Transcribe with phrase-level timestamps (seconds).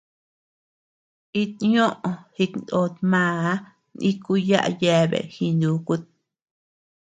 [1.41, 3.47] It ñoʼö jiknot màa
[3.99, 6.01] niku yaʼa yeabea jinukut.